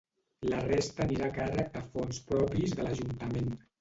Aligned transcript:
La 0.51 0.61
resta 0.61 1.03
anirà 1.05 1.27
a 1.27 1.35
càrrec 1.37 1.69
de 1.75 1.83
fons 1.91 2.23
propis 2.33 2.75
de 2.81 2.89
l’ajuntament. 2.89 3.55